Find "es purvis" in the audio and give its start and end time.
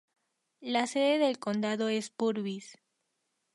1.89-2.79